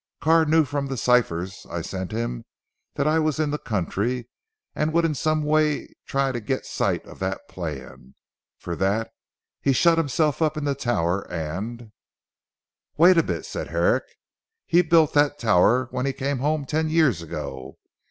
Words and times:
Carr 0.19 0.45
knew 0.45 0.65
from 0.65 0.87
the 0.87 0.97
ciphers 0.97 1.67
I 1.69 1.81
sent 1.83 2.11
him 2.11 2.43
that 2.95 3.05
I 3.05 3.19
was 3.19 3.39
in 3.39 3.51
the 3.51 3.59
country 3.59 4.27
and 4.73 4.91
would 4.93 5.05
in 5.05 5.13
some 5.13 5.43
way 5.43 5.89
try 6.07 6.31
to 6.31 6.39
get 6.39 6.61
a 6.61 6.65
sight 6.65 7.05
of 7.05 7.19
that 7.19 7.47
plan. 7.47 8.15
For 8.57 8.75
that, 8.77 9.11
he 9.61 9.73
shut 9.73 9.99
himself 9.99 10.41
up 10.41 10.57
in 10.57 10.63
the 10.65 10.73
tower, 10.73 11.29
and" 11.31 11.91
"Wait 12.97 13.19
a 13.19 13.21
bit," 13.21 13.45
said 13.45 13.67
Herrick, 13.67 14.05
"he 14.65 14.81
built 14.81 15.13
that 15.13 15.37
tower 15.37 15.87
when 15.91 16.07
he 16.07 16.13
came 16.13 16.39
home 16.39 16.65
ten 16.65 16.89
years 16.89 17.21
ago. 17.21 17.77